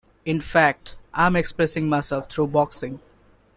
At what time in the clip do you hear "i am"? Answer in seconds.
1.13-1.35